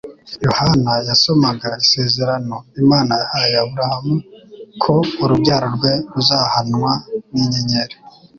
Yohana 0.45 0.93
yasomaga 1.09 1.67
isezerano 1.83 2.55
Imana 2.81 3.13
yahaye 3.21 3.55
Aburahamu 3.63 4.15
ko 4.83 4.95
urubyaro 5.23 5.67
rwe 5.75 5.91
ruzahwana 6.13 6.91
n'inyenyeri. 7.31 7.95